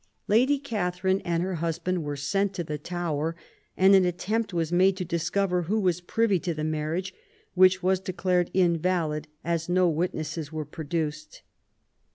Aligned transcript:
Lady 0.27 0.57
Catharine 0.57 1.21
and 1.23 1.43
her 1.43 1.53
husband 1.61 2.03
were 2.03 2.15
sent 2.15 2.55
to 2.55 2.63
the 2.63 2.79
Tower, 2.79 3.35
and 3.77 3.93
an 3.93 4.03
attempt 4.03 4.51
was 4.51 4.71
made 4.71 4.97
to 4.97 5.05
discover 5.05 5.61
who 5.61 5.79
were 5.79 5.93
privy 6.07 6.39
to 6.39 6.55
the 6.55 6.63
marriage, 6.63 7.13
which 7.53 7.83
was 7.83 7.99
declared 7.99 8.49
invalid, 8.51 9.27
as 9.43 9.69
no 9.69 9.87
witnesses 9.87 10.51
were 10.51 10.65
produced. 10.65 11.43